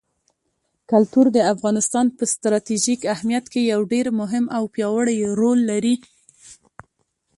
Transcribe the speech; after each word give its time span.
کلتور 0.91 1.25
د 1.33 1.37
افغانستان 1.53 2.05
په 2.17 2.23
ستراتیژیک 2.33 3.01
اهمیت 3.13 3.45
کې 3.53 3.61
یو 3.73 3.81
ډېر 3.93 4.07
مهم 4.19 4.45
او 4.57 4.63
پیاوړی 4.73 5.17
رول 5.39 5.59
لري. 5.71 5.95